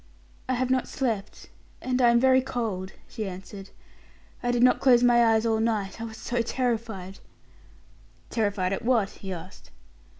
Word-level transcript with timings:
"I 0.49 0.55
have 0.55 0.71
not 0.71 0.87
slept, 0.87 1.49
and 1.79 2.01
I 2.01 2.09
am 2.09 2.19
very 2.19 2.41
cold," 2.41 2.93
she 3.07 3.27
answered. 3.27 3.69
"I 4.41 4.49
did 4.49 4.63
not 4.63 4.79
close 4.79 5.03
my 5.03 5.23
eyes 5.23 5.45
all 5.45 5.59
night, 5.59 6.01
I 6.01 6.05
was 6.05 6.17
so 6.17 6.41
terrified." 6.41 7.19
"Terrified 8.31 8.73
at 8.73 8.83
what?" 8.83 9.11
he 9.11 9.31
asked. 9.31 9.69